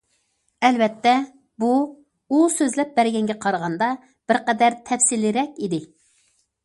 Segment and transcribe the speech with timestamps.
[0.69, 1.11] ئەلۋەتتە
[1.63, 1.69] بۇ،
[2.31, 3.91] ئۇ سۆزلەپ بەرگەنگە قارىغاندا
[4.33, 5.85] بىر قەدەر تەپسىلىيرەك ئىدى.